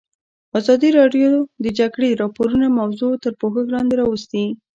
[0.59, 4.45] ازادي راډیو د د جګړې راپورونه موضوع تر پوښښ لاندې راوستې.